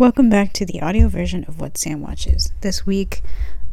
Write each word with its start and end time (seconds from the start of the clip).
Welcome 0.00 0.30
back 0.30 0.54
to 0.54 0.64
the 0.64 0.80
audio 0.80 1.08
version 1.08 1.44
of 1.46 1.60
What 1.60 1.76
Sam 1.76 2.00
Watches. 2.00 2.54
This 2.62 2.86
week, 2.86 3.20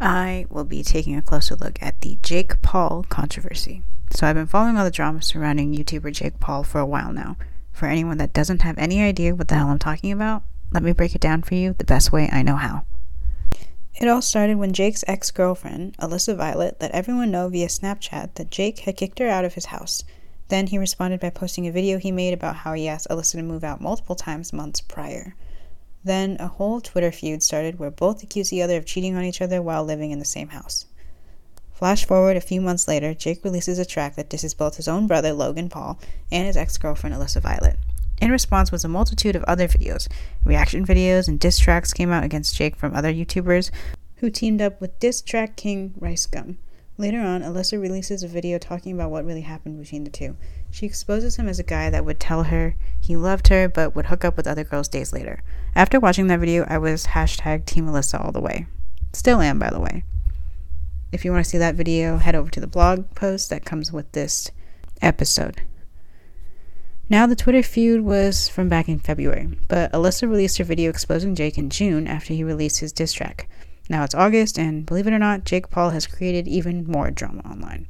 I 0.01 0.45
will 0.49 0.65
be 0.65 0.83
taking 0.83 1.15
a 1.15 1.21
closer 1.21 1.55
look 1.55 1.81
at 1.81 2.01
the 2.01 2.17
Jake 2.21 2.61
Paul 2.61 3.05
controversy. 3.07 3.81
So, 4.11 4.27
I've 4.27 4.35
been 4.35 4.45
following 4.45 4.75
all 4.75 4.83
the 4.83 4.91
drama 4.91 5.21
surrounding 5.21 5.73
YouTuber 5.73 6.11
Jake 6.11 6.41
Paul 6.41 6.65
for 6.65 6.79
a 6.81 6.85
while 6.85 7.13
now. 7.13 7.37
For 7.71 7.85
anyone 7.85 8.17
that 8.17 8.33
doesn't 8.33 8.63
have 8.63 8.77
any 8.77 9.01
idea 9.01 9.35
what 9.35 9.47
the 9.47 9.55
hell 9.55 9.69
I'm 9.69 9.79
talking 9.79 10.11
about, 10.11 10.43
let 10.73 10.83
me 10.83 10.91
break 10.91 11.15
it 11.15 11.21
down 11.21 11.43
for 11.43 11.55
you 11.55 11.75
the 11.77 11.85
best 11.85 12.11
way 12.11 12.27
I 12.29 12.41
know 12.41 12.57
how. 12.57 12.83
It 13.95 14.09
all 14.09 14.21
started 14.21 14.57
when 14.57 14.73
Jake's 14.73 15.05
ex 15.07 15.31
girlfriend, 15.31 15.95
Alyssa 15.99 16.35
Violet, 16.35 16.75
let 16.81 16.91
everyone 16.91 17.31
know 17.31 17.47
via 17.47 17.67
Snapchat 17.67 18.33
that 18.33 18.51
Jake 18.51 18.79
had 18.79 18.97
kicked 18.97 19.19
her 19.19 19.29
out 19.29 19.45
of 19.45 19.53
his 19.53 19.67
house. 19.67 20.03
Then 20.49 20.67
he 20.67 20.77
responded 20.77 21.21
by 21.21 21.29
posting 21.29 21.67
a 21.67 21.71
video 21.71 21.97
he 21.97 22.11
made 22.11 22.33
about 22.33 22.57
how 22.57 22.73
he 22.73 22.89
asked 22.89 23.07
Alyssa 23.09 23.37
to 23.37 23.43
move 23.43 23.63
out 23.63 23.79
multiple 23.79 24.15
times 24.15 24.51
months 24.51 24.81
prior. 24.81 25.33
Then 26.03 26.37
a 26.39 26.47
whole 26.47 26.81
Twitter 26.81 27.11
feud 27.11 27.43
started 27.43 27.79
where 27.79 27.91
both 27.91 28.23
accused 28.23 28.51
the 28.51 28.61
other 28.61 28.77
of 28.77 28.85
cheating 28.85 29.15
on 29.15 29.23
each 29.23 29.41
other 29.41 29.61
while 29.61 29.83
living 29.83 30.11
in 30.11 30.19
the 30.19 30.25
same 30.25 30.49
house. 30.49 30.85
Flash 31.73 32.05
forward 32.05 32.37
a 32.37 32.41
few 32.41 32.59
months 32.59 32.87
later, 32.87 33.13
Jake 33.13 33.43
releases 33.43 33.77
a 33.77 33.85
track 33.85 34.15
that 34.15 34.29
disses 34.29 34.53
both 34.53 34.77
his 34.77 34.87
own 34.87 35.05
brother, 35.05 35.31
Logan 35.31 35.69
Paul, 35.69 35.99
and 36.31 36.47
his 36.47 36.57
ex 36.57 36.77
girlfriend, 36.77 37.15
Alyssa 37.15 37.41
Violet. 37.41 37.77
In 38.19 38.31
response 38.31 38.71
was 38.71 38.83
a 38.83 38.87
multitude 38.87 39.35
of 39.35 39.43
other 39.43 39.67
videos. 39.67 40.07
Reaction 40.43 40.85
videos 40.85 41.27
and 41.27 41.39
diss 41.39 41.59
tracks 41.59 41.93
came 41.93 42.11
out 42.11 42.23
against 42.23 42.55
Jake 42.55 42.75
from 42.75 42.95
other 42.95 43.13
YouTubers 43.13 43.69
who 44.15 44.31
teamed 44.31 44.61
up 44.61 44.81
with 44.81 44.97
diss 44.99 45.21
track 45.21 45.55
king 45.55 45.93
Rice 45.99 46.25
Gum. 46.25 46.57
Later 46.99 47.21
on, 47.21 47.43
Alyssa 47.43 47.79
releases 47.79 48.23
a 48.23 48.27
video 48.27 48.57
talking 48.57 48.93
about 48.93 49.11
what 49.11 49.23
really 49.23 49.41
happened 49.41 49.79
between 49.79 50.03
the 50.03 50.09
two. 50.09 50.35
She 50.71 50.87
exposes 50.87 51.35
him 51.35 51.47
as 51.47 51.59
a 51.59 51.63
guy 51.63 51.91
that 51.91 52.03
would 52.03 52.19
tell 52.19 52.43
her 52.45 52.75
he 52.99 53.15
loved 53.15 53.49
her 53.49 53.69
but 53.69 53.95
would 53.95 54.07
hook 54.07 54.25
up 54.25 54.35
with 54.35 54.47
other 54.47 54.63
girls 54.63 54.87
days 54.87 55.13
later. 55.13 55.43
After 55.75 55.99
watching 55.99 56.25
that 56.27 56.39
video, 56.39 56.65
I 56.67 56.79
was 56.79 57.07
hashtag 57.07 57.65
Team 57.65 57.85
Alyssa 57.85 58.23
all 58.23 58.31
the 58.31 58.41
way. 58.41 58.65
Still 59.13 59.41
am, 59.41 59.59
by 59.59 59.69
the 59.69 59.79
way. 59.79 60.05
If 61.11 61.23
you 61.23 61.31
want 61.31 61.45
to 61.45 61.49
see 61.49 61.59
that 61.59 61.75
video, 61.75 62.17
head 62.17 62.33
over 62.33 62.49
to 62.49 62.59
the 62.59 62.65
blog 62.65 63.13
post 63.13 63.51
that 63.51 63.63
comes 63.63 63.91
with 63.91 64.11
this 64.13 64.49
episode. 64.99 65.61
Now, 67.09 67.27
the 67.27 67.35
Twitter 67.35 67.63
feud 67.63 68.01
was 68.01 68.49
from 68.49 68.69
back 68.69 68.89
in 68.89 68.99
February, 68.99 69.49
but 69.67 69.91
Alyssa 69.93 70.27
released 70.27 70.57
her 70.57 70.63
video 70.63 70.89
exposing 70.89 71.35
Jake 71.35 71.59
in 71.59 71.69
June 71.69 72.07
after 72.07 72.33
he 72.33 72.43
released 72.43 72.79
his 72.79 72.91
diss 72.91 73.13
track. 73.13 73.47
Now 73.89 74.03
it's 74.03 74.15
August, 74.15 74.57
and 74.59 74.85
believe 74.85 75.07
it 75.07 75.13
or 75.13 75.19
not, 75.19 75.45
Jake 75.45 75.69
Paul 75.69 75.91
has 75.91 76.07
created 76.07 76.47
even 76.47 76.85
more 76.85 77.09
drama 77.11 77.41
online. 77.41 77.87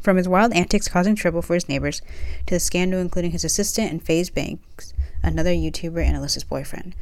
From 0.00 0.16
his 0.16 0.28
wild 0.28 0.52
antics 0.52 0.88
causing 0.88 1.14
trouble 1.14 1.42
for 1.42 1.54
his 1.54 1.68
neighbors 1.68 2.00
to 2.46 2.54
the 2.54 2.60
scandal 2.60 3.00
including 3.00 3.32
his 3.32 3.44
assistant 3.44 3.90
and 3.90 4.02
FaZe 4.02 4.30
Banks, 4.30 4.94
another 5.22 5.50
YouTuber 5.50 6.02
and 6.02 6.16
Alyssa's 6.16 6.44
boyfriend. 6.44 6.94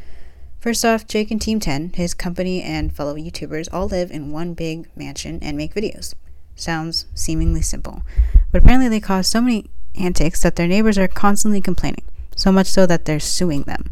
First 0.61 0.85
off, 0.85 1.07
Jake 1.07 1.31
and 1.31 1.41
Team 1.41 1.61
10, 1.61 1.93
his 1.95 2.15
company 2.15 2.61
and 2.63 2.93
fellow 2.93 3.15
YouTubers, 3.15 3.69
all 3.73 3.87
live 3.87 4.11
in 4.11 4.33
one 4.33 4.55
big 4.55 4.89
mansion 4.97 5.39
and 5.41 5.57
make 5.57 5.75
videos. 5.75 6.15
Sounds 6.57 7.07
seemingly 7.15 7.63
simple, 7.63 8.03
but 8.51 8.63
apparently 8.63 8.89
they 8.89 9.01
cause 9.01 9.29
so 9.29 9.41
many 9.41 9.71
antics 9.95 10.43
that 10.43 10.57
their 10.57 10.67
neighbors 10.67 10.99
are 10.99 11.07
constantly 11.07 11.61
complaining, 11.61 12.05
so 12.35 12.51
much 12.51 12.67
so 12.67 12.87
that 12.87 13.05
they're 13.05 13.21
suing 13.21 13.63
them. 13.63 13.91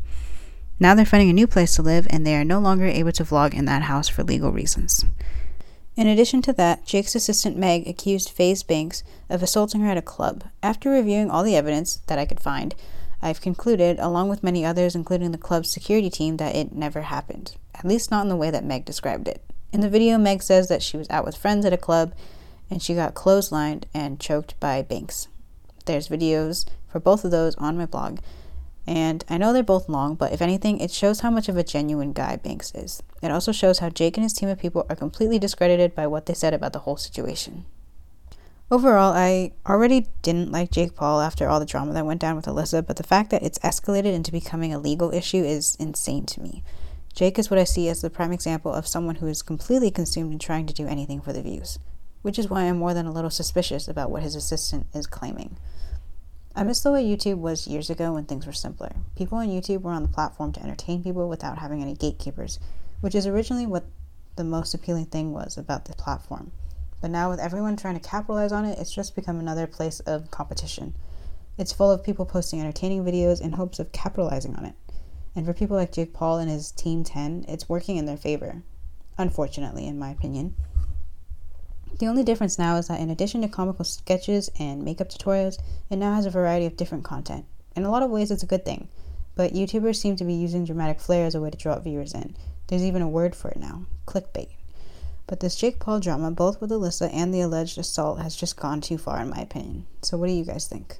Now 0.78 0.94
they're 0.94 1.06
finding 1.06 1.30
a 1.30 1.34
new 1.34 1.46
place 1.46 1.74
to 1.76 1.82
live, 1.82 2.06
and 2.10 2.26
they 2.26 2.36
are 2.36 2.44
no 2.44 2.58
longer 2.58 2.84
able 2.84 3.12
to 3.12 3.24
vlog 3.24 3.54
in 3.54 3.64
that 3.64 3.82
house 3.82 4.08
for 4.08 4.22
legal 4.22 4.52
reasons. 4.52 5.04
In 5.96 6.06
addition 6.06 6.42
to 6.42 6.52
that, 6.52 6.84
Jake's 6.84 7.14
assistant 7.14 7.56
Meg 7.56 7.88
accused 7.88 8.28
FaZe 8.28 8.62
Banks 8.62 9.02
of 9.30 9.42
assaulting 9.42 9.80
her 9.80 9.90
at 9.90 9.96
a 9.96 10.02
club. 10.02 10.44
After 10.62 10.90
reviewing 10.90 11.30
all 11.30 11.42
the 11.42 11.56
evidence 11.56 11.96
that 12.06 12.18
I 12.18 12.26
could 12.26 12.40
find, 12.40 12.74
I've 13.22 13.40
concluded, 13.40 13.98
along 13.98 14.28
with 14.28 14.42
many 14.42 14.64
others, 14.64 14.94
including 14.94 15.32
the 15.32 15.38
club's 15.38 15.70
security 15.70 16.10
team, 16.10 16.36
that 16.36 16.54
it 16.54 16.72
never 16.72 17.02
happened. 17.02 17.56
At 17.74 17.86
least 17.86 18.10
not 18.10 18.22
in 18.22 18.28
the 18.28 18.36
way 18.36 18.50
that 18.50 18.64
Meg 18.64 18.84
described 18.84 19.26
it. 19.26 19.42
In 19.72 19.80
the 19.80 19.88
video, 19.88 20.18
Meg 20.18 20.42
says 20.42 20.68
that 20.68 20.82
she 20.82 20.98
was 20.98 21.08
out 21.08 21.24
with 21.24 21.36
friends 21.36 21.64
at 21.64 21.72
a 21.72 21.78
club 21.78 22.12
and 22.70 22.82
she 22.82 22.94
got 22.94 23.14
clotheslined 23.14 23.84
and 23.94 24.20
choked 24.20 24.58
by 24.60 24.82
Banks. 24.82 25.28
There's 25.86 26.08
videos 26.08 26.66
for 26.88 27.00
both 27.00 27.24
of 27.24 27.30
those 27.30 27.54
on 27.56 27.78
my 27.78 27.86
blog, 27.86 28.18
and 28.86 29.24
I 29.28 29.38
know 29.38 29.52
they're 29.52 29.62
both 29.62 29.88
long, 29.88 30.14
but 30.14 30.32
if 30.32 30.40
anything, 30.40 30.78
it 30.78 30.90
shows 30.90 31.20
how 31.20 31.30
much 31.30 31.48
of 31.48 31.56
a 31.56 31.64
genuine 31.64 32.12
guy 32.12 32.36
Banks 32.36 32.72
is. 32.74 33.02
It 33.20 33.30
also 33.30 33.50
shows 33.50 33.80
how 33.80 33.90
Jake 33.90 34.16
and 34.16 34.24
his 34.24 34.32
team 34.32 34.48
of 34.48 34.58
people 34.58 34.86
are 34.88 34.96
completely 34.96 35.38
discredited 35.38 35.94
by 35.94 36.06
what 36.06 36.26
they 36.26 36.34
said 36.34 36.54
about 36.54 36.72
the 36.72 36.80
whole 36.80 36.96
situation. 36.96 37.64
Overall, 38.70 39.12
I 39.12 39.52
already 39.64 40.06
didn't 40.22 40.50
like 40.50 40.72
Jake 40.72 40.94
Paul 40.94 41.20
after 41.20 41.48
all 41.48 41.60
the 41.60 41.66
drama 41.66 41.92
that 41.94 42.06
went 42.06 42.20
down 42.20 42.34
with 42.34 42.46
Alyssa, 42.46 42.84
but 42.84 42.96
the 42.96 43.04
fact 43.04 43.30
that 43.30 43.42
it's 43.42 43.60
escalated 43.60 44.12
into 44.12 44.32
becoming 44.32 44.72
a 44.72 44.78
legal 44.78 45.14
issue 45.14 45.44
is 45.44 45.76
insane 45.76 46.26
to 46.26 46.40
me. 46.40 46.64
Jake 47.14 47.38
is 47.38 47.48
what 47.48 47.60
I 47.60 47.64
see 47.64 47.88
as 47.88 48.02
the 48.02 48.10
prime 48.10 48.32
example 48.32 48.72
of 48.72 48.86
someone 48.86 49.16
who 49.16 49.26
is 49.26 49.40
completely 49.40 49.90
consumed 49.90 50.32
in 50.32 50.38
trying 50.38 50.66
to 50.66 50.74
do 50.74 50.86
anything 50.86 51.20
for 51.20 51.32
the 51.32 51.42
views, 51.42 51.78
which 52.22 52.38
is 52.38 52.50
why 52.50 52.62
I'm 52.62 52.78
more 52.78 52.92
than 52.92 53.06
a 53.06 53.12
little 53.12 53.30
suspicious 53.30 53.88
about 53.88 54.10
what 54.10 54.22
his 54.22 54.34
assistant 54.34 54.86
is 54.92 55.06
claiming. 55.06 55.56
I 56.58 56.62
miss 56.62 56.80
the 56.80 56.90
way 56.90 57.04
YouTube 57.04 57.36
was 57.36 57.68
years 57.68 57.90
ago 57.90 58.14
when 58.14 58.24
things 58.24 58.46
were 58.46 58.52
simpler. 58.54 58.96
People 59.14 59.36
on 59.36 59.48
YouTube 59.48 59.82
were 59.82 59.92
on 59.92 60.00
the 60.00 60.08
platform 60.08 60.52
to 60.52 60.62
entertain 60.62 61.04
people 61.04 61.28
without 61.28 61.58
having 61.58 61.82
any 61.82 61.94
gatekeepers, 61.94 62.58
which 63.02 63.14
is 63.14 63.26
originally 63.26 63.66
what 63.66 63.84
the 64.36 64.44
most 64.44 64.72
appealing 64.72 65.04
thing 65.04 65.34
was 65.34 65.58
about 65.58 65.84
the 65.84 65.92
platform. 65.92 66.52
But 67.02 67.10
now, 67.10 67.28
with 67.28 67.40
everyone 67.40 67.76
trying 67.76 68.00
to 68.00 68.08
capitalize 68.08 68.52
on 68.52 68.64
it, 68.64 68.78
it's 68.78 68.94
just 68.94 69.14
become 69.14 69.38
another 69.38 69.66
place 69.66 70.00
of 70.00 70.30
competition. 70.30 70.94
It's 71.58 71.74
full 71.74 71.90
of 71.90 72.02
people 72.02 72.24
posting 72.24 72.58
entertaining 72.58 73.04
videos 73.04 73.42
in 73.42 73.52
hopes 73.52 73.78
of 73.78 73.92
capitalizing 73.92 74.56
on 74.56 74.64
it. 74.64 74.74
And 75.34 75.44
for 75.44 75.52
people 75.52 75.76
like 75.76 75.92
Jake 75.92 76.14
Paul 76.14 76.38
and 76.38 76.50
his 76.50 76.70
Team 76.70 77.04
10, 77.04 77.44
it's 77.48 77.68
working 77.68 77.98
in 77.98 78.06
their 78.06 78.16
favor. 78.16 78.62
Unfortunately, 79.18 79.86
in 79.86 79.98
my 79.98 80.08
opinion. 80.08 80.54
The 81.98 82.06
only 82.06 82.24
difference 82.24 82.58
now 82.58 82.76
is 82.76 82.88
that 82.88 83.00
in 83.00 83.08
addition 83.08 83.40
to 83.40 83.48
comical 83.48 83.84
sketches 83.84 84.50
and 84.58 84.84
makeup 84.84 85.08
tutorials, 85.08 85.58
it 85.88 85.96
now 85.96 86.14
has 86.14 86.26
a 86.26 86.30
variety 86.30 86.66
of 86.66 86.76
different 86.76 87.04
content. 87.04 87.46
In 87.74 87.84
a 87.84 87.90
lot 87.90 88.02
of 88.02 88.10
ways, 88.10 88.30
it's 88.30 88.42
a 88.42 88.46
good 88.46 88.64
thing, 88.66 88.88
but 89.34 89.54
YouTubers 89.54 89.96
seem 89.96 90.16
to 90.16 90.24
be 90.24 90.34
using 90.34 90.64
dramatic 90.64 91.00
flair 91.00 91.24
as 91.24 91.34
a 91.34 91.40
way 91.40 91.50
to 91.50 91.56
draw 91.56 91.78
viewers 91.78 92.12
in. 92.12 92.36
There's 92.66 92.84
even 92.84 93.00
a 93.00 93.08
word 93.08 93.34
for 93.34 93.48
it 93.48 93.58
now 93.58 93.86
clickbait. 94.06 94.50
But 95.26 95.40
this 95.40 95.56
Jake 95.56 95.80
Paul 95.80 96.00
drama, 96.00 96.30
both 96.30 96.60
with 96.60 96.70
Alyssa 96.70 97.10
and 97.12 97.32
the 97.32 97.40
alleged 97.40 97.78
assault, 97.78 98.20
has 98.20 98.36
just 98.36 98.56
gone 98.56 98.80
too 98.80 98.98
far, 98.98 99.20
in 99.20 99.30
my 99.30 99.38
opinion. 99.38 99.86
So, 100.02 100.16
what 100.16 100.26
do 100.26 100.32
you 100.32 100.44
guys 100.44 100.68
think? 100.68 100.98